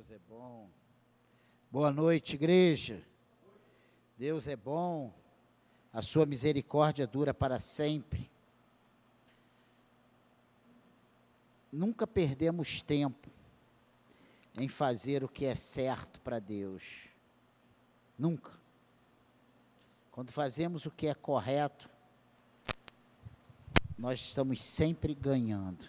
[0.00, 0.70] Deus é bom.
[1.70, 3.04] Boa noite, igreja.
[4.16, 5.12] Deus é bom.
[5.92, 8.30] A sua misericórdia dura para sempre.
[11.70, 13.28] Nunca perdemos tempo
[14.54, 16.82] em fazer o que é certo para Deus.
[18.18, 18.58] Nunca.
[20.10, 21.90] Quando fazemos o que é correto,
[23.98, 25.86] nós estamos sempre ganhando.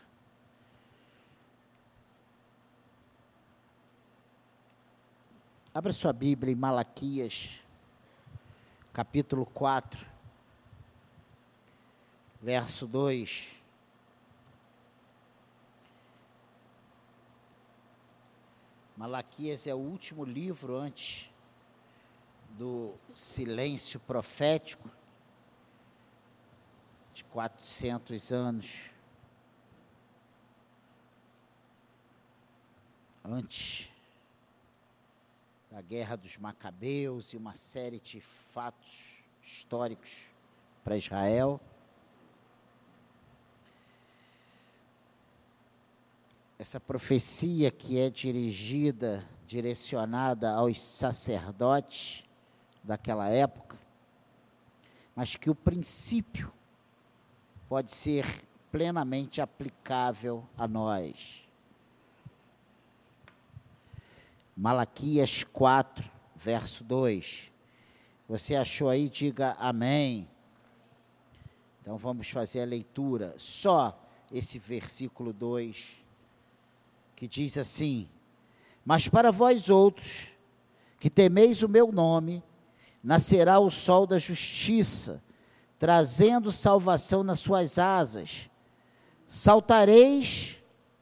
[5.73, 7.63] Abra sua Bíblia em Malaquias,
[8.91, 10.05] capítulo 4,
[12.41, 13.55] verso 2.
[18.97, 21.31] Malaquias é o último livro antes
[22.57, 24.91] do silêncio profético
[27.13, 28.91] de 400 anos.
[33.23, 33.90] Antes
[35.71, 40.27] da Guerra dos Macabeus e uma série de fatos históricos
[40.83, 41.61] para Israel.
[46.59, 52.25] Essa profecia que é dirigida, direcionada aos sacerdotes
[52.83, 53.79] daquela época,
[55.15, 56.51] mas que o princípio
[57.69, 58.25] pode ser
[58.69, 61.47] plenamente aplicável a nós.
[64.55, 67.51] Malaquias 4, verso 2.
[68.27, 69.09] Você achou aí?
[69.09, 70.27] Diga amém.
[71.81, 73.33] Então vamos fazer a leitura.
[73.37, 73.97] Só
[74.31, 76.01] esse versículo 2,
[77.15, 78.07] que diz assim:
[78.85, 80.27] Mas para vós outros,
[80.99, 82.43] que temeis o meu nome,
[83.03, 85.23] nascerá o sol da justiça,
[85.79, 88.49] trazendo salvação nas suas asas.
[89.25, 90.57] Saltareis,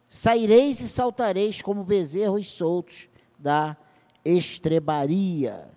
[0.08, 3.09] saireis e saltareis como bezerros soltos
[3.40, 3.76] da
[4.24, 5.70] estrebaria.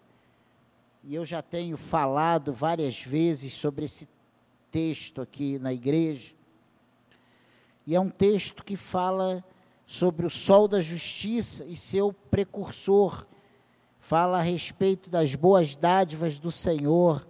[1.04, 4.08] E eu já tenho falado várias vezes sobre esse
[4.70, 6.34] texto aqui na igreja.
[7.86, 9.44] E é um texto que fala
[9.86, 13.26] sobre o sol da justiça e seu precursor.
[14.00, 17.26] Fala a respeito das boas dádivas do Senhor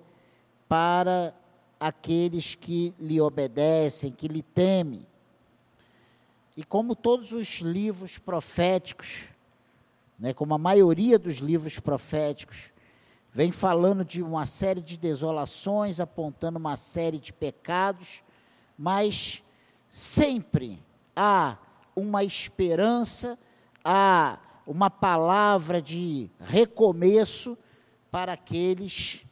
[0.69, 1.35] para
[1.81, 5.07] aqueles que lhe obedecem, que lhe temem.
[6.57, 9.32] E como todos os livros proféticos,
[10.23, 12.71] né, como a maioria dos livros proféticos,
[13.33, 18.23] vem falando de uma série de desolações, apontando uma série de pecados,
[18.79, 19.43] mas
[19.89, 20.81] sempre
[21.17, 21.59] há
[21.97, 23.37] uma esperança,
[23.85, 27.59] há uma palavra de recomeço
[28.09, 29.27] para aqueles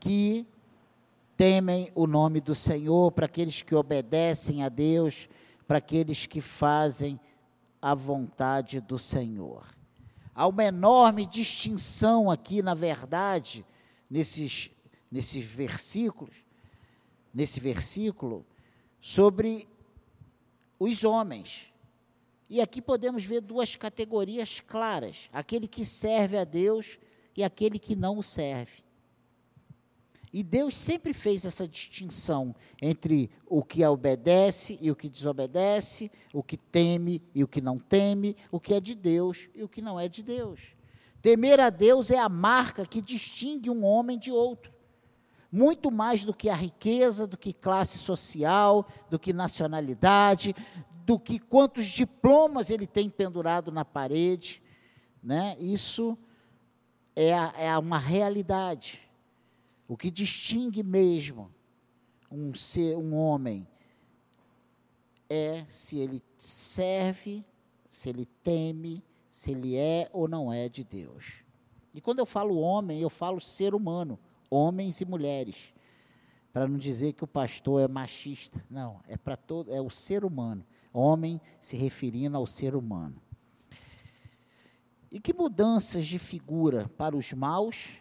[0.00, 0.44] que
[1.36, 5.28] temem o nome do Senhor, para aqueles que obedecem a Deus,
[5.68, 7.20] para aqueles que fazem
[7.80, 9.76] a vontade do Senhor.
[10.38, 13.64] Há uma enorme distinção aqui, na verdade,
[14.08, 14.70] nesses,
[15.10, 16.34] nesses versículos,
[17.32, 18.44] nesse versículo,
[19.00, 19.66] sobre
[20.78, 21.72] os homens.
[22.50, 26.98] E aqui podemos ver duas categorias claras: aquele que serve a Deus
[27.34, 28.84] e aquele que não o serve.
[30.36, 36.42] E Deus sempre fez essa distinção entre o que obedece e o que desobedece, o
[36.42, 39.80] que teme e o que não teme, o que é de Deus e o que
[39.80, 40.76] não é de Deus.
[41.22, 44.70] Temer a Deus é a marca que distingue um homem de outro.
[45.50, 50.54] Muito mais do que a riqueza, do que classe social, do que nacionalidade,
[51.06, 54.62] do que quantos diplomas ele tem pendurado na parede.
[55.22, 55.56] Né?
[55.58, 56.14] Isso
[57.16, 59.05] é, é uma realidade.
[59.88, 61.50] O que distingue mesmo
[62.30, 63.66] um ser, um homem,
[65.28, 67.44] é se ele serve,
[67.88, 71.44] se ele teme, se ele é ou não é de Deus.
[71.94, 74.18] E quando eu falo homem, eu falo ser humano,
[74.50, 75.72] homens e mulheres.
[76.52, 78.64] Para não dizer que o pastor é machista.
[78.70, 80.64] Não, é para todo, é o ser humano.
[80.92, 83.20] Homem se referindo ao ser humano.
[85.10, 88.00] E que mudanças de figura para os maus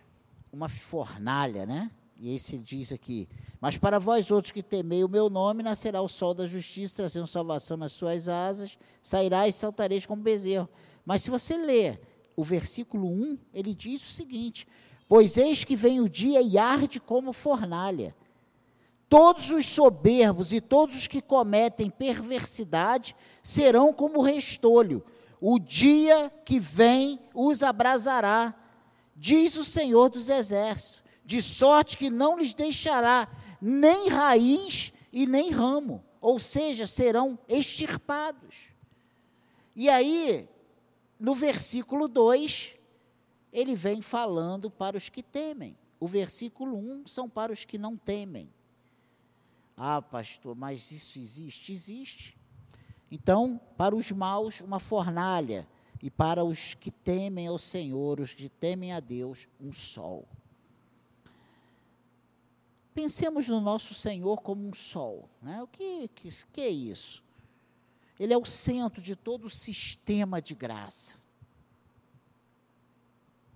[0.55, 1.91] uma fornalha, né?
[2.17, 3.27] E esse diz aqui:
[3.59, 7.27] Mas para vós outros que temei o meu nome, nascerá o sol da justiça, trazendo
[7.27, 10.69] salvação nas suas asas, sairá e saltareis como bezerro.
[11.05, 11.99] Mas se você ler
[12.35, 14.65] o versículo 1, ele diz o seguinte:
[15.09, 18.15] Pois eis que vem o dia e arde como fornalha.
[19.09, 23.13] Todos os soberbos e todos os que cometem perversidade
[23.43, 25.03] serão como restolho.
[25.39, 28.55] O dia que vem os abrasará
[29.15, 33.27] diz o Senhor dos Exércitos, de sorte que não lhes deixará
[33.61, 38.69] nem raiz e nem ramo, ou seja, serão extirpados.
[39.75, 40.47] E aí,
[41.19, 42.75] no versículo 2,
[43.51, 45.77] ele vem falando para os que temem.
[45.99, 48.49] O versículo 1 são para os que não temem.
[49.77, 51.71] Ah, pastor, mas isso existe?
[51.71, 52.37] Existe.
[53.09, 55.67] Então, para os maus, uma fornalha,
[56.05, 60.27] e para os que temem ao Senhor, os que temem a Deus, um sol.
[62.93, 65.27] Pensemos no nosso Senhor como um sol.
[65.41, 65.63] Né?
[65.63, 67.23] O que, que, que é isso?
[68.19, 71.17] Ele é o centro de todo o sistema de graça.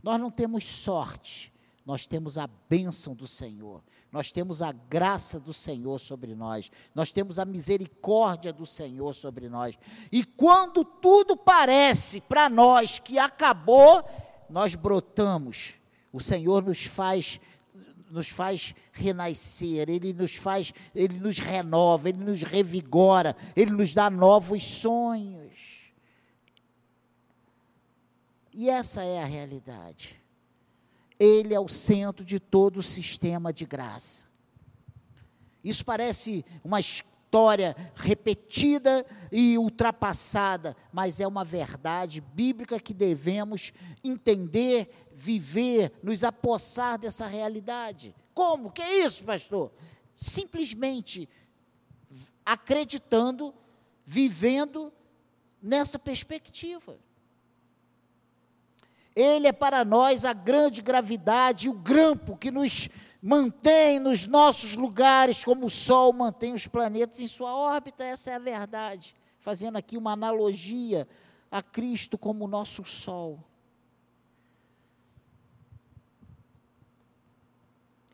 [0.01, 1.53] Nós não temos sorte,
[1.85, 7.11] nós temos a bênção do Senhor, nós temos a graça do Senhor sobre nós, nós
[7.11, 9.77] temos a misericórdia do Senhor sobre nós.
[10.11, 14.03] E quando tudo parece para nós que acabou,
[14.49, 15.75] nós brotamos.
[16.11, 17.39] O Senhor nos faz
[18.09, 24.09] nos faz renascer, ele nos faz, ele nos renova, ele nos revigora, ele nos dá
[24.09, 25.91] novos sonhos.
[28.51, 30.18] E essa é a realidade.
[31.19, 34.27] Ele é o centro de todo o sistema de graça.
[35.63, 43.73] Isso parece uma história repetida e ultrapassada, mas é uma verdade bíblica que devemos
[44.03, 48.15] entender, viver, nos apossar dessa realidade.
[48.33, 48.71] Como?
[48.71, 49.71] Que é isso, pastor?
[50.15, 51.27] Simplesmente
[52.45, 53.53] acreditando,
[54.05, 54.91] vivendo
[55.61, 56.97] nessa perspectiva.
[59.19, 62.87] Ele é para nós a grande gravidade, o grampo que nos
[63.21, 68.35] mantém nos nossos lugares, como o Sol mantém os planetas em sua órbita, essa é
[68.35, 69.13] a verdade.
[69.37, 71.05] Fazendo aqui uma analogia
[71.51, 73.43] a Cristo como o nosso Sol.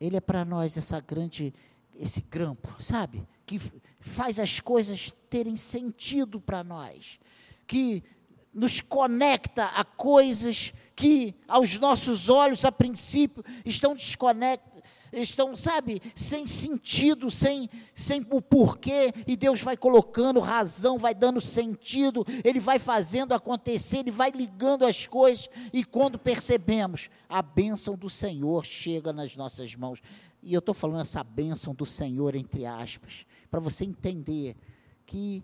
[0.02, 1.54] Ele é para nós essa grande,
[1.94, 3.28] esse grampo, sabe?
[3.46, 3.62] Que
[4.00, 7.20] faz as coisas terem sentido para nós,
[7.68, 8.04] que
[8.52, 14.76] nos conecta a coisas que aos nossos olhos, a princípio, estão desconectados,
[15.12, 21.40] estão, sabe, sem sentido, sem, sem o porquê, e Deus vai colocando razão, vai dando
[21.40, 27.96] sentido, Ele vai fazendo acontecer, Ele vai ligando as coisas, e quando percebemos, a bênção
[27.96, 30.02] do Senhor chega nas nossas mãos.
[30.42, 34.56] E eu estou falando essa bênção do Senhor, entre aspas, para você entender
[35.06, 35.44] que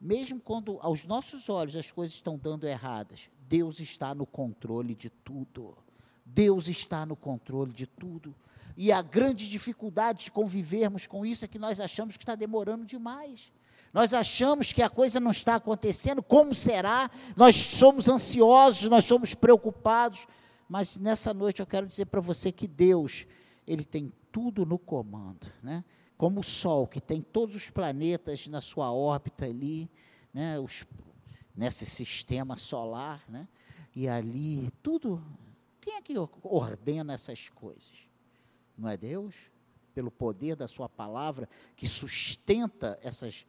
[0.00, 5.10] mesmo quando aos nossos olhos as coisas estão dando erradas, Deus está no controle de
[5.10, 5.76] tudo.
[6.24, 8.32] Deus está no controle de tudo.
[8.76, 12.86] E a grande dificuldade de convivermos com isso é que nós achamos que está demorando
[12.86, 13.50] demais.
[13.92, 17.10] Nós achamos que a coisa não está acontecendo, como será?
[17.34, 20.28] Nós somos ansiosos, nós somos preocupados.
[20.68, 23.26] Mas nessa noite eu quero dizer para você que Deus,
[23.66, 25.84] Ele tem tudo no comando, né?
[26.16, 29.90] Como o Sol, que tem todos os planetas na sua órbita ali,
[30.32, 30.56] né?
[30.60, 30.86] Os,
[31.54, 33.48] nesse sistema solar, né?
[33.94, 35.22] E ali, tudo.
[35.80, 37.92] Quem é que ordena essas coisas?
[38.76, 39.34] Não é Deus?
[39.94, 43.44] Pelo poder da Sua palavra, que sustenta essas,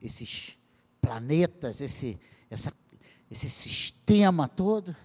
[0.00, 0.56] esses
[1.00, 2.18] planetas, esse,
[2.48, 2.72] essa,
[3.30, 4.96] esse sistema todo?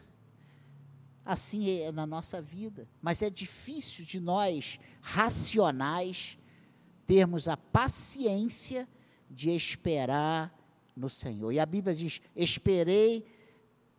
[1.25, 2.87] Assim é na nossa vida.
[3.01, 6.37] Mas é difícil de nós, racionais,
[7.05, 8.87] termos a paciência
[9.29, 10.56] de esperar
[10.97, 11.51] no Senhor.
[11.51, 13.25] E a Bíblia diz: esperei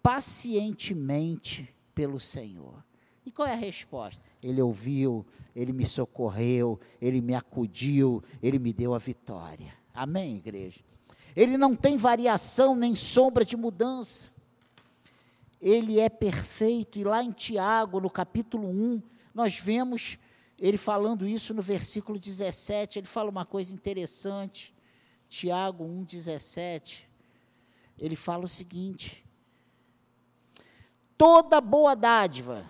[0.02, 2.84] pacientemente pelo Senhor.
[3.24, 4.24] E qual é a resposta?
[4.42, 5.24] Ele ouviu,
[5.54, 9.74] ele me socorreu, ele me acudiu, ele me deu a vitória.
[9.94, 10.80] Amém, igreja?
[11.36, 14.32] Ele não tem variação nem sombra de mudança.
[15.60, 16.98] Ele é perfeito.
[16.98, 19.02] E lá em Tiago, no capítulo 1,
[19.34, 20.18] nós vemos
[20.58, 22.98] ele falando isso no versículo 17.
[22.98, 24.74] Ele fala uma coisa interessante.
[25.28, 27.04] Tiago 1,17,
[27.98, 29.24] ele fala o seguinte:
[31.16, 32.64] toda boa dádiva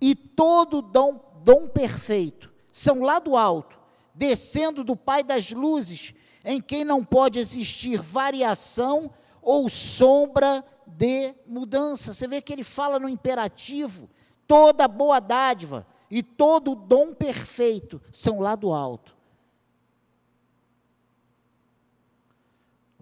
[0.00, 3.78] e todo dom, dom perfeito são lá do alto,
[4.14, 6.14] descendo do Pai das luzes,
[6.44, 9.10] em quem não pode existir variação
[9.42, 12.14] ou sombra de mudança.
[12.14, 14.08] Você vê que ele fala no imperativo:
[14.46, 19.13] toda boa dádiva e todo dom perfeito são lá do alto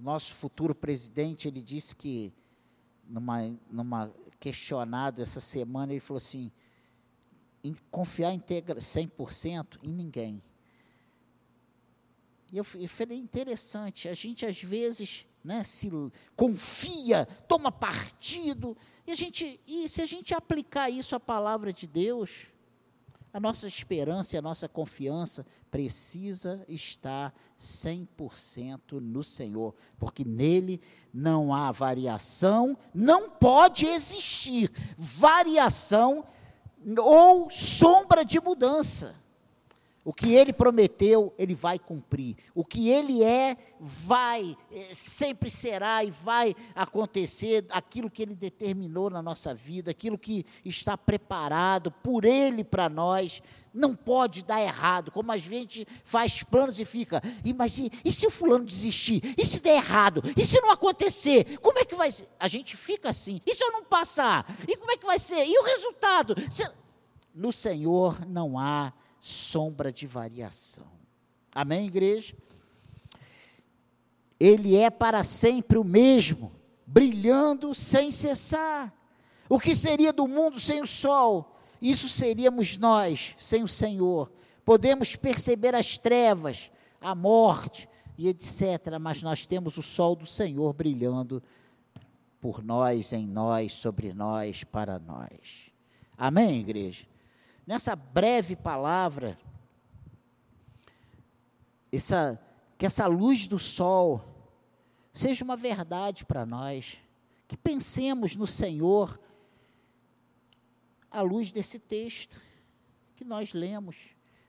[0.02, 2.32] Nosso futuro presidente, ele disse que,
[3.08, 6.50] numa, numa questionado essa semana, ele falou assim,
[7.62, 10.42] em confiar integra 100% em ninguém.
[12.50, 15.88] E eu, eu falei, interessante, a gente às vezes né, se
[16.34, 21.86] confia, toma partido, e, a gente, e se a gente aplicar isso à palavra de
[21.86, 22.52] Deus,
[23.32, 31.54] A nossa esperança e a nossa confiança precisa estar 100% no Senhor, porque nele não
[31.54, 36.26] há variação, não pode existir variação
[36.98, 39.16] ou sombra de mudança.
[40.04, 42.36] O que ele prometeu, ele vai cumprir.
[42.56, 49.08] O que ele é, vai, eh, sempre será e vai acontecer aquilo que ele determinou
[49.08, 53.40] na nossa vida, aquilo que está preparado por ele para nós.
[53.72, 58.10] Não pode dar errado, como a gente faz planos e fica, e, mas e, e
[58.10, 59.22] se o fulano desistir?
[59.38, 60.20] E se der errado?
[60.36, 61.58] E se não acontecer?
[61.58, 62.28] Como é que vai ser?
[62.40, 63.40] A gente fica assim.
[63.46, 64.52] E se eu não passar?
[64.66, 65.44] E como é que vai ser?
[65.46, 66.34] E o resultado?
[66.50, 66.68] Se...
[67.32, 70.90] No Senhor não há sombra de variação.
[71.54, 72.34] Amém, igreja?
[74.38, 76.52] Ele é para sempre o mesmo,
[76.84, 78.92] brilhando sem cessar.
[79.48, 81.56] O que seria do mundo sem o sol?
[81.80, 84.32] Isso seríamos nós sem o Senhor.
[84.64, 87.88] Podemos perceber as trevas, a morte
[88.18, 91.40] e etc., mas nós temos o sol do Senhor brilhando
[92.40, 95.70] por nós, em nós, sobre nós, para nós.
[96.18, 97.11] Amém, igreja?
[97.66, 99.38] Nessa breve palavra,
[101.90, 102.40] essa,
[102.78, 104.24] que essa luz do sol
[105.12, 106.98] seja uma verdade para nós,
[107.46, 109.20] que pensemos no Senhor
[111.10, 112.40] à luz desse texto
[113.14, 113.96] que nós lemos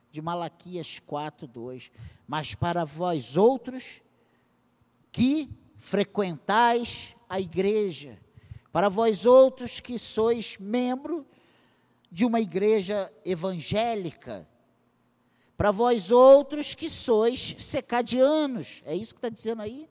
[0.09, 1.91] de Malaquias 4, 2.
[2.25, 4.01] Mas para vós outros
[5.11, 8.19] que frequentais a igreja,
[8.71, 11.27] para vós outros que sois membro
[12.13, 14.47] de uma igreja evangélica,
[15.57, 19.89] para vós outros que sois secadianos, é isso que está dizendo aí?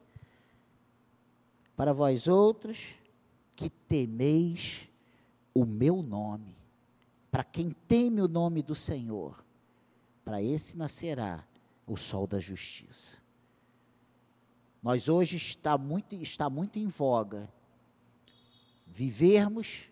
[1.74, 2.94] Para vós outros
[3.56, 4.88] que temeis
[5.52, 6.56] o meu nome,
[7.28, 9.44] para quem teme o nome do Senhor,
[10.24, 11.44] para esse nascerá
[11.84, 13.20] o sol da justiça.
[14.80, 17.52] Nós hoje está muito, está muito em voga
[18.86, 19.88] vivermos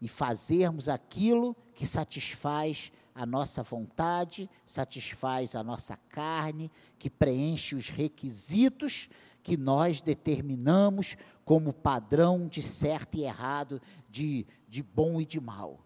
[0.00, 7.88] e fazermos aquilo que satisfaz a nossa vontade, satisfaz a nossa carne, que preenche os
[7.88, 9.08] requisitos
[9.42, 15.80] que nós determinamos como padrão de certo e errado, de, de bom e de mal.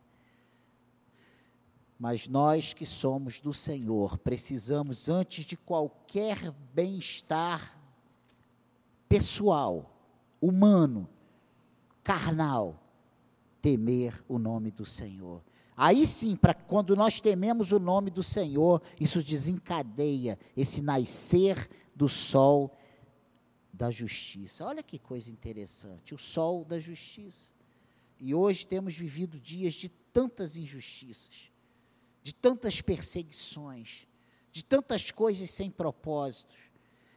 [1.99, 7.78] Mas nós que somos do Senhor, precisamos, antes de qualquer bem-estar
[9.09, 9.95] pessoal,
[10.40, 11.09] humano,
[12.02, 12.82] carnal,
[13.62, 15.42] temer o nome do Senhor.
[15.76, 22.09] Aí sim, para quando nós tememos o nome do Senhor, isso desencadeia esse nascer do
[22.09, 22.76] sol
[23.73, 24.66] da justiça.
[24.66, 27.52] Olha que coisa interessante, o sol da justiça.
[28.21, 31.50] E hoje temos vivido dias de tantas injustiças,
[32.23, 34.07] de tantas perseguições,
[34.50, 36.59] de tantas coisas sem propósitos.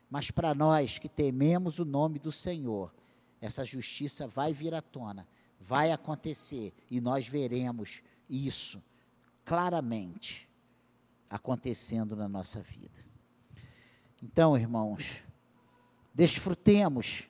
[0.10, 2.94] Mas para nós que tememos o nome do Senhor,
[3.42, 5.28] essa justiça vai vir à tona
[5.66, 8.84] vai acontecer e nós veremos isso
[9.44, 10.48] claramente
[11.28, 13.04] acontecendo na nossa vida.
[14.22, 15.24] Então, irmãos,
[16.14, 17.28] desfrutemos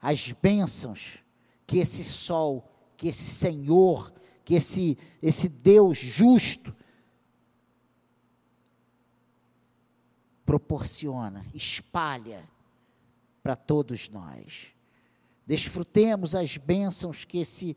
[0.00, 1.18] as bênçãos
[1.66, 4.12] que esse sol, que esse Senhor,
[4.44, 6.74] que esse, esse Deus justo
[10.46, 12.48] proporciona, espalha
[13.42, 14.77] para todos nós.
[15.48, 17.74] Desfrutemos as bênçãos que esse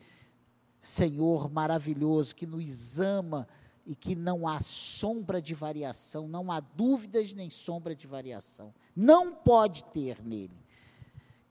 [0.77, 3.47] Senhor maravilhoso, que nos ama
[3.85, 9.33] e que não há sombra de variação, não há dúvidas nem sombra de variação, não
[9.33, 10.51] pode ter nele,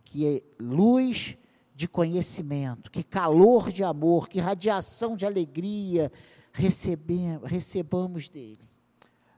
[0.05, 1.39] que é luz
[1.75, 6.13] de conhecimento, que calor de amor, que radiação de alegria
[6.53, 8.69] recebemos, recebamos dele.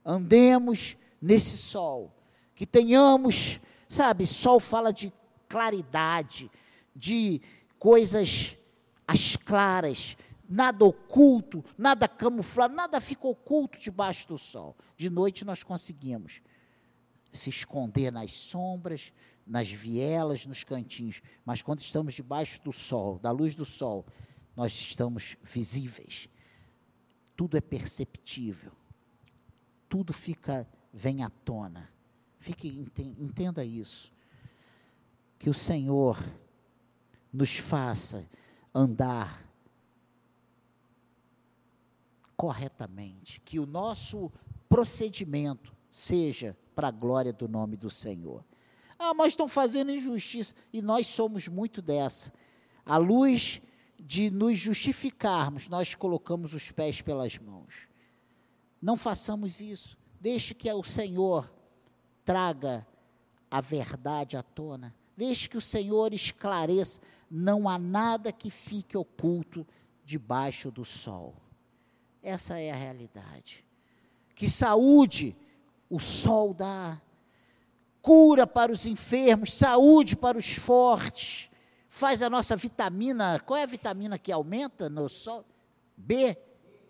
[0.03, 2.13] Andemos nesse sol,
[2.53, 5.13] que tenhamos, sabe, sol fala de
[5.47, 6.51] claridade,
[6.95, 7.41] de
[7.79, 8.57] coisas
[9.07, 10.15] as claras,
[10.47, 14.77] nada oculto, nada camuflado, nada fica oculto debaixo do sol.
[14.95, 16.41] De noite nós conseguimos
[17.31, 19.11] se esconder nas sombras,
[19.45, 24.05] nas vielas, nos cantinhos, mas quando estamos debaixo do sol, da luz do sol,
[24.55, 26.29] nós estamos visíveis.
[27.35, 28.71] Tudo é perceptível.
[29.89, 31.91] Tudo fica vem à tona.
[32.39, 32.67] Fique
[33.19, 34.13] entenda isso.
[35.39, 36.17] Que o Senhor
[37.33, 38.29] nos faça
[38.73, 39.43] andar
[42.37, 44.31] corretamente, que o nosso
[44.69, 48.43] procedimento seja para a glória do nome do Senhor.
[48.97, 52.33] Ah, mas estão fazendo injustiça, e nós somos muito dessa.
[52.85, 53.61] À luz
[53.99, 57.87] de nos justificarmos, nós colocamos os pés pelas mãos.
[58.81, 59.97] Não façamos isso.
[60.19, 61.53] Deixe que o Senhor
[62.25, 62.85] traga
[63.49, 64.93] a verdade à tona.
[65.15, 66.99] Deixe que o Senhor esclareça.
[67.29, 69.65] Não há nada que fique oculto
[70.03, 71.35] debaixo do sol.
[72.21, 73.65] Essa é a realidade.
[74.35, 75.35] Que saúde
[75.89, 76.99] o sol dá,
[78.01, 81.49] cura para os enfermos, saúde para os fortes,
[81.87, 83.39] faz a nossa vitamina.
[83.39, 85.45] Qual é a vitamina que aumenta no sol?
[85.95, 86.35] B,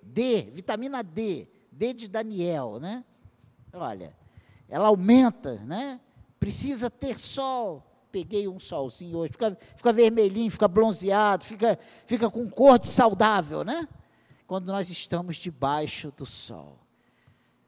[0.02, 3.04] D, vitamina D, D de Daniel, né?
[3.74, 4.16] Olha,
[4.70, 6.00] ela aumenta, né?
[6.40, 7.84] Precisa ter sol.
[8.14, 13.64] Peguei um solzinho hoje, fica, fica vermelhinho, fica bronzeado, fica, fica com cor de saudável,
[13.64, 13.88] né?
[14.46, 16.78] Quando nós estamos debaixo do sol.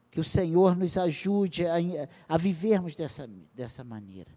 [0.08, 1.74] Que o Senhor nos ajude a,
[2.28, 4.30] a vivermos dessa, dessa maneira.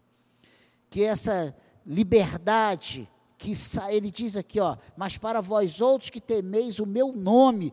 [0.90, 3.54] Que essa liberdade que
[3.90, 7.72] ele diz aqui, ó, mas para vós outros que temeis o meu nome,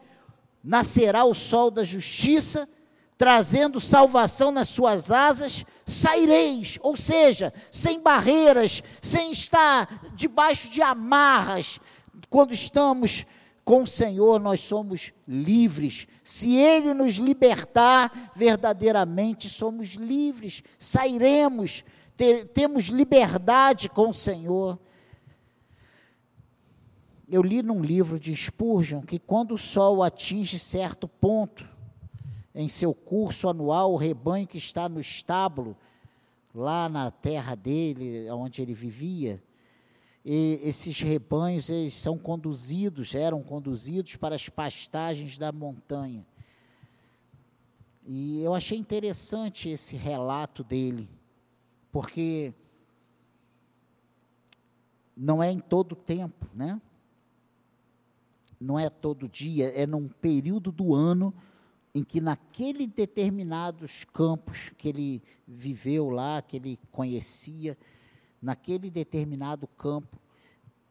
[0.63, 2.69] nascerá o sol da justiça,
[3.17, 11.79] trazendo salvação nas suas asas, saireis, ou seja, sem barreiras, sem estar debaixo de amarras.
[12.29, 13.25] Quando estamos
[13.65, 16.09] com o Senhor, nós somos livres.
[16.25, 21.85] Se Ele nos libertar, verdadeiramente somos livres, sairemos,
[22.17, 24.77] ter, temos liberdade com o Senhor.
[27.29, 31.76] Eu li num livro de Spurgeon que quando o sol atinge certo ponto
[32.57, 35.77] em seu curso anual, o rebanho que está no estábulo,
[36.55, 39.43] lá na terra dele, onde ele vivia,
[40.25, 46.27] e esses rebanhos eles são conduzidos, eram conduzidos para as pastagens da montanha.
[48.07, 51.07] E eu achei interessante esse relato dele,
[51.93, 52.55] porque
[55.15, 56.81] não é em todo tempo, né?
[58.59, 61.35] não é todo dia, é num período do ano
[61.97, 67.75] em que naquele determinados campos que ele viveu lá, que ele conhecia,
[68.41, 70.21] naquele determinado campo,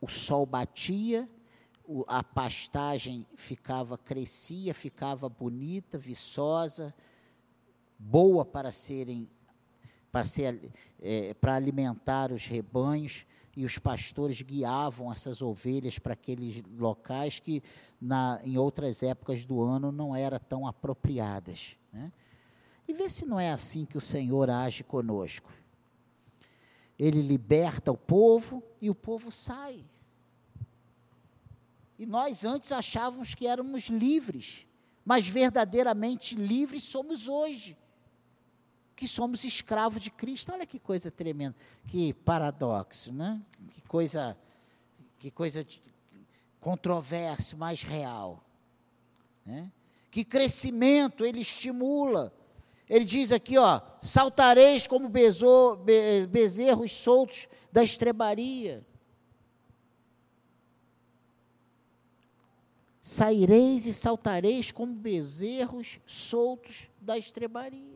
[0.02, 1.30] o sol batia,
[2.08, 6.92] a pastagem ficava, crescia, ficava bonita, viçosa,
[8.00, 9.30] boa para serem,
[10.16, 13.26] para, é, alimentar os rebanhos,
[13.58, 17.64] e os pastores guiavam essas ovelhas para aqueles locais que
[18.02, 21.78] na, em outras épocas do ano não eram tão apropriadas.
[21.92, 22.12] Né?
[22.86, 25.50] E vê se não é assim que o Senhor age conosco.
[27.00, 29.86] Ele liberta o povo e o povo sai.
[31.98, 34.68] E nós antes achávamos que éramos livres,
[35.06, 37.78] mas verdadeiramente livres somos hoje
[38.96, 40.54] que somos escravos de Cristo.
[40.54, 41.56] Olha que coisa tremenda,
[41.88, 43.42] que paradoxo, né?
[43.68, 44.38] Que coisa,
[45.20, 45.66] que coisa
[46.62, 48.44] controversa, mais real.
[49.46, 49.72] Né?
[50.10, 52.34] Que crescimento ele estimula.
[52.90, 58.86] Ele diz aqui, ó, saltareis como bezerros soltos da estrebaria.
[63.02, 67.95] Saireis e saltareis como bezerros soltos da estrebaria.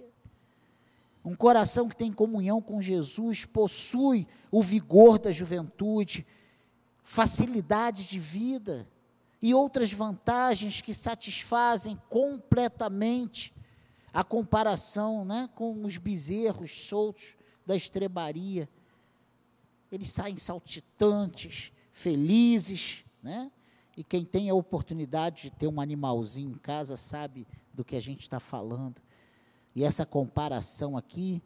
[1.30, 6.26] Um coração que tem comunhão com Jesus possui o vigor da juventude,
[7.04, 8.89] facilidade de vida
[9.39, 13.54] e outras vantagens que satisfazem completamente
[14.12, 18.68] a comparação né, com os bezerros soltos da estrebaria.
[19.92, 23.52] Eles saem saltitantes, felizes, né?
[23.96, 28.02] E quem tem a oportunidade de ter um animalzinho em casa sabe do que a
[28.02, 29.00] gente está falando.
[29.76, 31.42] E essa comparação aqui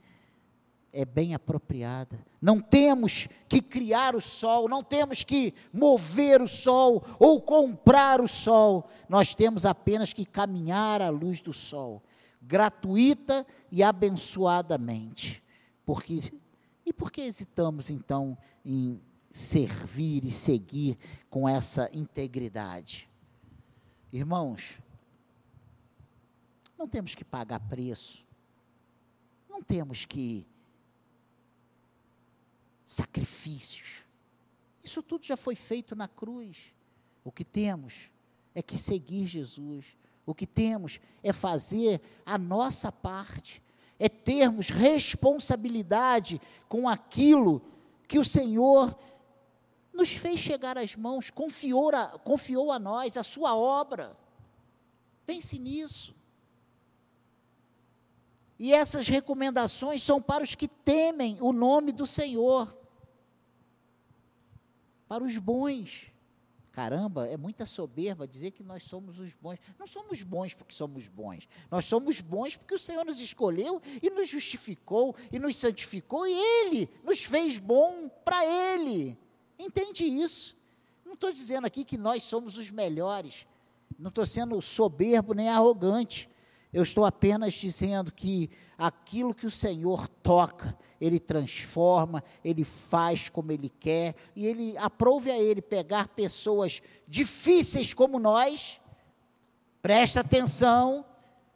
[0.91, 2.19] é bem apropriada.
[2.39, 8.27] Não temos que criar o sol, não temos que mover o sol ou comprar o
[8.27, 8.87] sol.
[9.09, 12.01] Nós temos apenas que caminhar à luz do sol,
[12.41, 15.43] gratuita e abençoadamente.
[15.85, 16.31] Porque
[16.85, 20.97] e por que hesitamos então em servir e seguir
[21.29, 23.09] com essa integridade?
[24.11, 24.79] Irmãos,
[26.83, 28.27] não temos que pagar preço.
[29.47, 30.45] Não temos que
[32.85, 34.03] sacrifícios.
[34.83, 36.73] Isso tudo já foi feito na cruz.
[37.23, 38.11] O que temos
[38.53, 39.95] é que seguir Jesus.
[40.25, 43.63] O que temos é fazer a nossa parte,
[43.97, 47.61] é termos responsabilidade com aquilo
[48.09, 48.93] que o Senhor
[49.93, 54.17] nos fez chegar às mãos, confiou a, confiou a nós, a sua obra.
[55.25, 56.13] Pense nisso.
[58.63, 62.73] E essas recomendações são para os que temem o nome do Senhor,
[65.05, 66.13] para os bons,
[66.71, 69.59] Caramba, é muita soberba dizer que nós somos os bons.
[69.77, 71.47] Não somos bons porque somos bons.
[71.69, 76.31] Nós somos bons porque o Senhor nos escolheu e nos justificou e nos santificou e
[76.31, 79.15] Ele nos fez bom para Ele.
[79.59, 80.57] Entende isso?
[81.05, 83.45] Não estou dizendo aqui que nós somos os melhores.
[83.99, 86.27] Não estou sendo soberbo nem arrogante.
[86.73, 93.51] Eu estou apenas dizendo que aquilo que o Senhor toca, Ele transforma, Ele faz como
[93.51, 98.81] Ele quer, e Ele aprove a Ele pegar pessoas difíceis como nós,
[99.83, 101.05] presta atenção,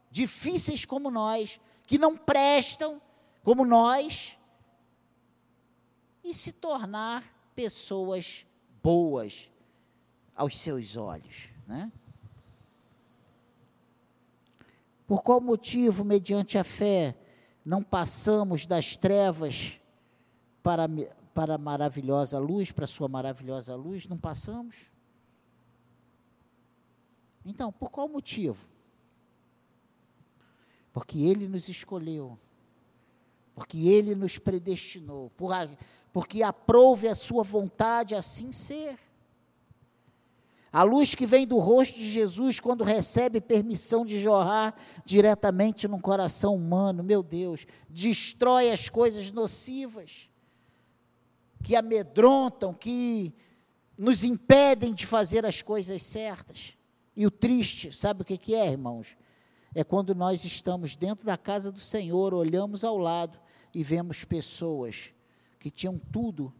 [0.08, 3.02] difíceis como nós, que não prestam
[3.42, 4.38] como nós,
[6.22, 7.24] e se tornar
[7.56, 8.46] pessoas
[8.80, 9.50] boas
[10.36, 11.90] aos seus olhos, né?
[15.08, 17.16] Por qual motivo, mediante a fé,
[17.64, 19.80] não passamos das trevas
[20.62, 20.86] para,
[21.32, 24.06] para a maravilhosa luz, para a sua maravilhosa luz?
[24.06, 24.92] Não passamos?
[27.42, 28.68] Então, por qual motivo?
[30.92, 32.38] Porque Ele nos escolheu,
[33.54, 35.52] porque Ele nos predestinou, por,
[36.12, 38.98] porque aprove a Sua vontade assim ser.
[40.72, 46.00] A luz que vem do rosto de Jesus quando recebe permissão de jorrar diretamente no
[46.00, 50.28] coração humano, meu Deus, destrói as coisas nocivas
[51.62, 53.34] que amedrontam, que
[53.96, 56.74] nos impedem de fazer as coisas certas.
[57.16, 59.16] E o triste, sabe o que, é, irmãos?
[59.74, 63.40] É quando nós estamos dentro da casa do Senhor, olhamos ao lado
[63.74, 65.12] e vemos pessoas
[65.58, 66.52] que tinham tudo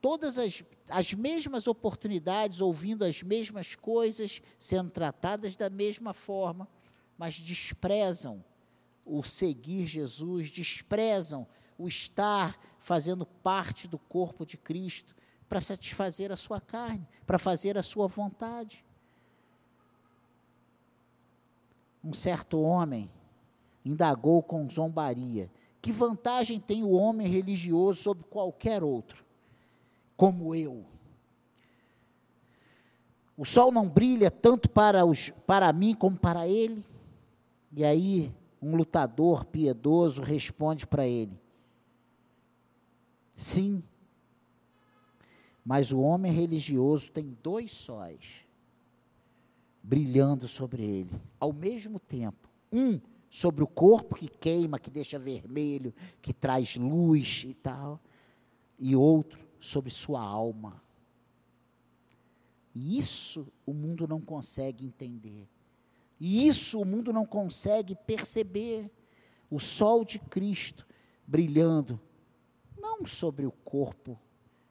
[0.00, 6.68] todas as, as mesmas oportunidades, ouvindo as mesmas coisas, sendo tratadas da mesma forma,
[7.18, 8.44] mas desprezam
[9.04, 15.14] o seguir Jesus, desprezam o estar fazendo parte do corpo de Cristo
[15.48, 18.84] para satisfazer a sua carne, para fazer a sua vontade.
[22.02, 23.10] Um certo homem
[23.84, 25.50] indagou com zombaria:
[25.82, 29.24] que vantagem tem o homem religioso sobre qualquer outro?
[30.20, 30.84] Como eu.
[33.38, 36.84] O sol não brilha tanto para, os, para mim como para ele.
[37.72, 38.30] E aí,
[38.60, 41.40] um lutador piedoso responde para ele:
[43.34, 43.82] Sim,
[45.64, 48.44] mas o homem religioso tem dois sóis
[49.82, 52.46] brilhando sobre ele, ao mesmo tempo.
[52.70, 57.98] Um sobre o corpo que queima, que deixa vermelho, que traz luz e tal,
[58.78, 60.82] e outro sobre sua alma.
[62.74, 65.48] E isso o mundo não consegue entender.
[66.18, 68.90] E isso o mundo não consegue perceber.
[69.50, 70.86] O sol de Cristo
[71.26, 72.00] brilhando,
[72.78, 74.18] não sobre o corpo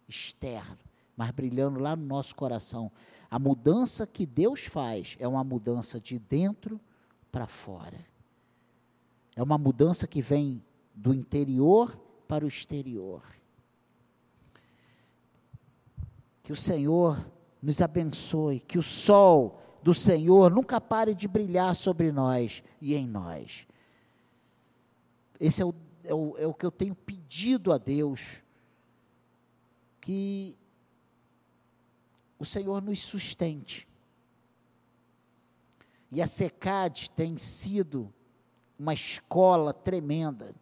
[0.07, 0.77] externo,
[1.15, 2.91] mas brilhando lá no nosso coração.
[3.29, 6.79] A mudança que Deus faz é uma mudança de dentro
[7.31, 8.05] para fora.
[9.35, 10.63] É uma mudança que vem
[10.95, 11.97] do interior
[12.27, 13.23] para o exterior.
[16.49, 17.31] Que o Senhor
[17.61, 23.05] nos abençoe, que o sol do Senhor nunca pare de brilhar sobre nós e em
[23.05, 23.67] nós.
[25.39, 28.43] Esse é o, é o, é o que eu tenho pedido a Deus,
[30.01, 30.57] que
[32.39, 33.87] o Senhor nos sustente.
[36.11, 38.11] E a SECAD tem sido
[38.79, 40.55] uma escola tremenda.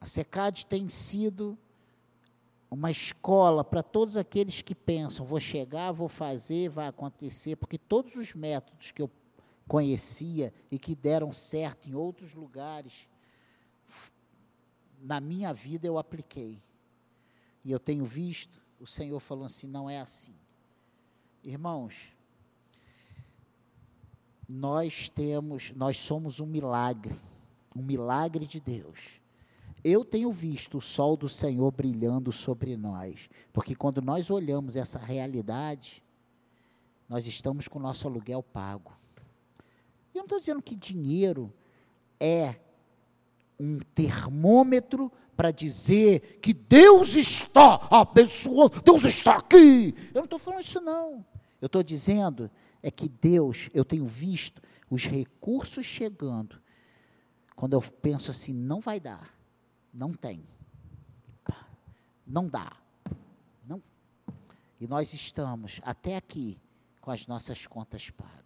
[0.00, 1.58] A SECAD tem sido
[2.70, 8.14] uma escola para todos aqueles que pensam, vou chegar, vou fazer, vai acontecer, porque todos
[8.14, 9.10] os métodos que eu
[9.66, 13.08] conhecia e que deram certo em outros lugares,
[15.00, 16.62] na minha vida eu apliquei.
[17.64, 20.34] E eu tenho visto o Senhor falando assim: não é assim.
[21.42, 22.14] Irmãos,
[24.48, 27.14] nós temos, nós somos um milagre,
[27.74, 29.20] um milagre de Deus.
[29.82, 34.98] Eu tenho visto o sol do Senhor brilhando sobre nós, porque quando nós olhamos essa
[34.98, 36.02] realidade,
[37.08, 38.92] nós estamos com o nosso aluguel pago.
[40.14, 41.52] E eu não estou dizendo que dinheiro
[42.18, 42.56] é
[43.58, 49.94] um termômetro para dizer que Deus está abençoando, Deus está aqui.
[50.12, 51.24] Eu não estou falando isso, não.
[51.60, 52.50] Eu estou dizendo
[52.82, 56.60] é que Deus, eu tenho visto os recursos chegando.
[57.56, 59.39] Quando eu penso assim, não vai dar
[59.92, 60.44] não tem.
[62.26, 62.76] Não dá.
[63.66, 63.82] Não.
[64.80, 66.58] E nós estamos até aqui
[67.00, 68.40] com as nossas contas pagas.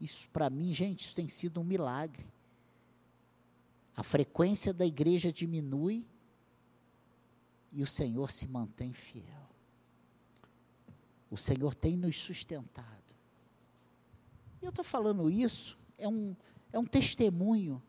[0.00, 2.26] Isso para mim, gente, isso tem sido um milagre.
[3.96, 6.04] A frequência da igreja diminui
[7.72, 9.24] e o Senhor se mantém fiel.
[11.30, 12.86] O Senhor tem nos sustentado.
[14.60, 16.36] E eu estou falando isso, é um,
[16.72, 17.82] é um testemunho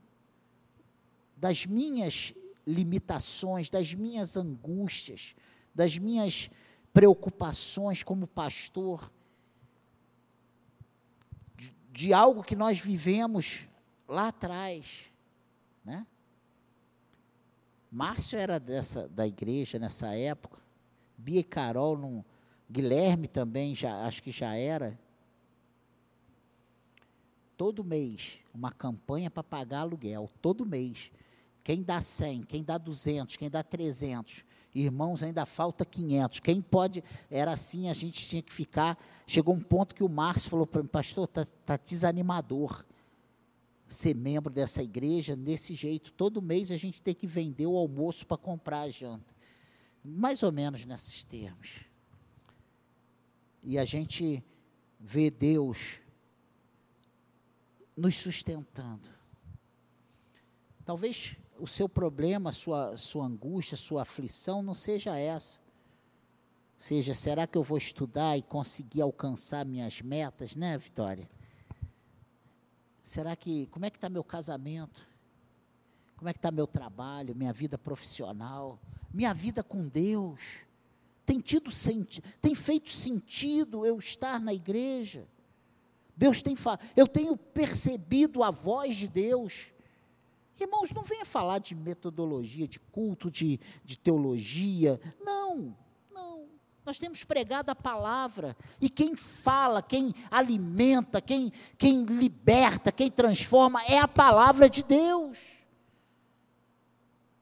[1.38, 2.34] das minhas
[2.66, 5.36] limitações, das minhas angústias,
[5.74, 6.50] das minhas
[6.94, 9.12] preocupações como pastor,
[11.56, 13.68] de, de algo que nós vivemos
[14.08, 15.12] lá atrás,
[15.86, 16.06] né?
[17.90, 20.60] Márcio era dessa da igreja nessa época,
[21.18, 22.26] Bia e Carol, não,
[22.70, 25.00] Guilherme também já acho que já era.
[27.56, 31.12] Todo mês uma campanha para pagar aluguel, todo mês.
[31.68, 34.46] Quem dá 100, quem dá 200, quem dá 300.
[34.74, 36.40] Irmãos, ainda falta 500.
[36.40, 37.04] Quem pode.
[37.30, 38.98] Era assim, a gente tinha que ficar.
[39.28, 42.86] Chegou um ponto que o Márcio falou para mim, pastor, está tá desanimador
[43.86, 46.14] ser membro dessa igreja desse jeito.
[46.14, 49.36] Todo mês a gente tem que vender o almoço para comprar a janta.
[50.06, 51.82] Mais ou menos nesses termos.
[53.62, 54.42] E a gente
[54.98, 56.00] vê Deus
[57.94, 59.10] nos sustentando.
[60.86, 65.60] Talvez o seu problema, sua, sua angústia, sua aflição não seja essa.
[66.76, 71.28] Seja, será que eu vou estudar e conseguir alcançar minhas metas, né, Vitória?
[73.02, 75.08] Será que, como é que está meu casamento?
[76.18, 78.80] Como é que está meu trabalho, minha vida profissional,
[79.14, 80.60] minha vida com Deus?
[81.26, 81.72] Tem tido
[82.42, 85.28] tem feito sentido eu estar na igreja?
[86.16, 86.56] Deus tem
[86.96, 89.72] eu tenho percebido a voz de Deus.
[90.60, 95.00] Irmãos, não venha falar de metodologia, de culto, de, de teologia.
[95.20, 95.78] Não,
[96.12, 96.48] não.
[96.86, 98.58] Nós temos pregado a palavra.
[98.82, 105.40] E quem fala, quem alimenta, quem, quem liberta, quem transforma é a palavra de Deus.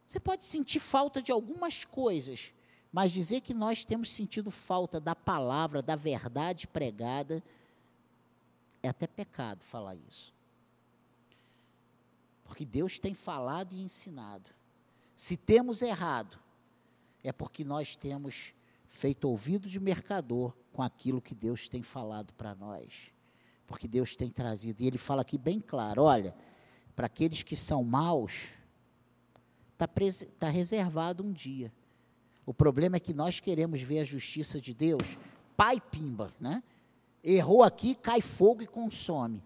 [0.05, 2.53] Você pode sentir falta de algumas coisas,
[2.91, 7.43] mas dizer que nós temos sentido falta da palavra, da verdade pregada,
[8.83, 10.34] é até pecado falar isso.
[12.45, 14.49] Porque Deus tem falado e ensinado.
[15.15, 16.39] Se temos errado,
[17.23, 18.53] é porque nós temos
[18.87, 23.11] feito ouvido de mercador com aquilo que Deus tem falado para nós.
[23.67, 24.81] Porque Deus tem trazido.
[24.81, 26.35] E ele fala aqui bem claro: olha,
[26.95, 28.49] para aqueles que são maus,
[29.73, 29.89] está
[30.39, 31.73] tá reservado um dia.
[32.45, 35.17] O problema é que nós queremos ver a justiça de Deus,
[35.57, 36.61] pai pimba, né?
[37.23, 39.43] Errou aqui, cai fogo e consome.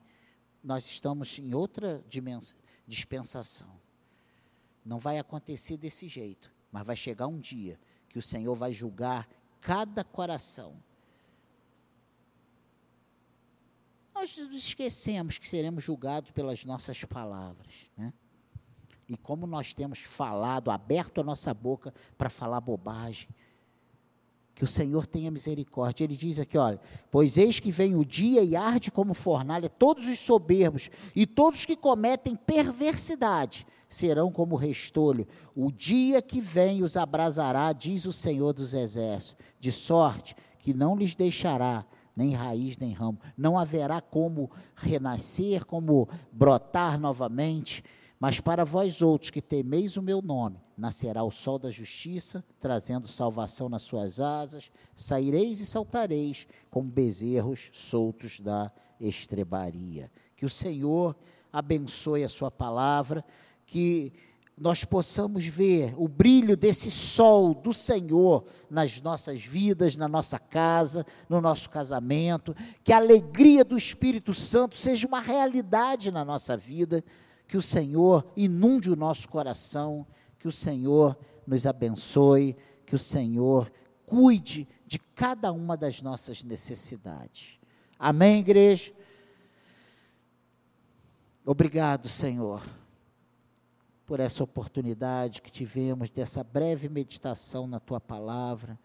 [0.62, 2.57] Nós estamos em outra dimensão,
[2.89, 3.80] dispensação.
[4.84, 9.30] Não vai acontecer desse jeito, mas vai chegar um dia que o Senhor vai julgar
[9.62, 10.75] cada coração.
[14.13, 18.12] Nós nos esquecemos que seremos julgados pelas nossas palavras, né?
[19.08, 23.30] E como nós temos falado, aberto a nossa boca para falar bobagem,
[24.59, 26.03] que o Senhor tenha misericórdia.
[26.03, 30.05] Ele diz aqui, olha, pois eis que vem o dia e arde como fornalha todos
[30.05, 35.25] os soberbos e todos que cometem perversidade serão como restolho.
[35.55, 40.93] O dia que vem os abrasará, diz o Senhor dos exércitos, de sorte que não
[40.93, 43.17] lhes deixará nem raiz nem ramo.
[43.37, 47.81] Não haverá como renascer, como brotar novamente.
[48.19, 53.08] Mas para vós outros que temeis o meu nome, nascerá o sol da justiça, trazendo
[53.08, 60.12] salvação nas suas asas, saireis e saltareis como bezerros soltos da estrebaria.
[60.36, 61.15] Que o Senhor
[61.51, 63.23] abençoe a sua palavra,
[63.65, 64.12] que
[64.60, 71.05] nós possamos ver o brilho desse sol do Senhor nas nossas vidas, na nossa casa,
[71.29, 72.53] no nosso casamento,
[72.84, 77.01] que a alegria do Espírito Santo seja uma realidade na nossa vida
[77.49, 80.05] que o Senhor inunde o nosso coração,
[80.38, 83.71] que o Senhor nos abençoe, que o Senhor
[84.05, 87.59] cuide de cada uma das nossas necessidades.
[87.97, 88.93] Amém, igreja?
[91.43, 92.63] Obrigado, Senhor,
[94.05, 98.79] por essa oportunidade que tivemos dessa breve meditação na tua palavra.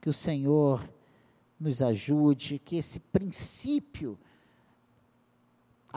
[0.00, 0.92] Que o Senhor
[1.58, 4.18] nos ajude, que esse princípio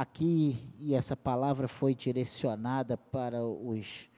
[0.01, 4.09] aqui, e essa palavra foi direcionada para os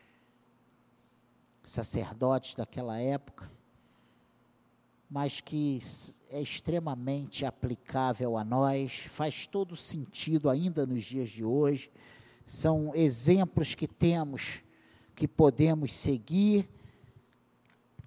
[1.63, 3.51] sacerdotes daquela época,
[5.09, 5.79] mas que
[6.29, 11.91] é extremamente aplicável a nós, faz todo sentido ainda nos dias de hoje.
[12.45, 14.61] São exemplos que temos
[15.15, 16.69] que podemos seguir.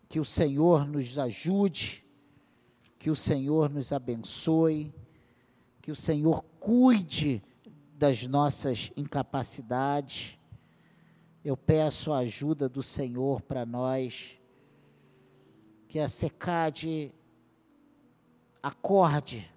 [0.08, 2.04] Que o Senhor nos ajude,
[3.00, 4.94] que o Senhor nos abençoe,
[5.82, 7.42] que o Senhor cuide
[8.04, 10.38] das nossas incapacidades.
[11.42, 14.38] Eu peço a ajuda do Senhor para nós
[15.88, 17.14] que a secade
[18.62, 19.50] acorde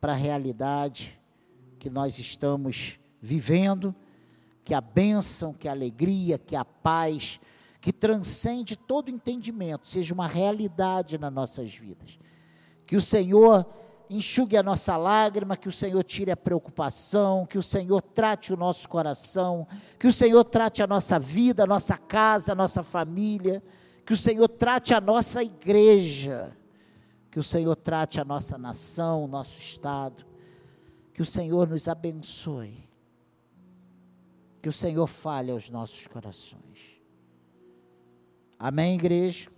[0.00, 1.18] para a realidade
[1.76, 3.92] que nós estamos vivendo,
[4.62, 7.40] que a bênção, que a alegria, que a paz,
[7.80, 12.16] que transcende todo entendimento, seja uma realidade nas nossas vidas.
[12.86, 13.66] Que o Senhor
[14.10, 18.56] enxugue a nossa lágrima, que o Senhor tire a preocupação, que o Senhor trate o
[18.56, 19.66] nosso coração,
[19.98, 23.62] que o Senhor trate a nossa vida, a nossa casa, a nossa família,
[24.04, 26.56] que o Senhor trate a nossa igreja,
[27.30, 30.26] que o Senhor trate a nossa nação, o nosso estado,
[31.14, 32.88] que o Senhor nos abençoe,
[34.60, 37.00] que o Senhor fale aos nossos corações.
[38.58, 39.48] Amém, igreja?